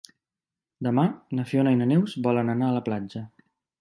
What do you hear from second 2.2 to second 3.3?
volen anar a la platja.